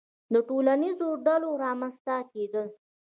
[0.33, 2.67] •د ټولنیزو ډلو رامنځته کېدل.